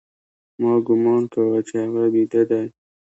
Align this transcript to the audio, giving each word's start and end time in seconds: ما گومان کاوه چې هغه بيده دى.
ما 0.61 0.73
گومان 0.87 1.23
کاوه 1.33 1.59
چې 1.67 1.75
هغه 1.83 2.03
بيده 2.13 2.41
دى. 2.49 2.63